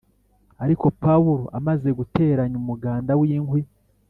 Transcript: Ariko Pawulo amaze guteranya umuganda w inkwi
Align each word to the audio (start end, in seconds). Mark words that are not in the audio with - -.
Ariko 0.63 0.85
Pawulo 1.03 1.43
amaze 1.57 1.89
guteranya 1.99 2.55
umuganda 2.63 3.11
w 3.19 3.21
inkwi 3.37 3.61